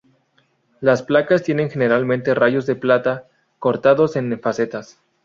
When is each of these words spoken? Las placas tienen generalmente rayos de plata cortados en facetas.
Las 0.79 1.03
placas 1.03 1.43
tienen 1.43 1.69
generalmente 1.69 2.33
rayos 2.33 2.65
de 2.65 2.75
plata 2.75 3.27
cortados 3.59 4.15
en 4.15 4.39
facetas. 4.39 4.99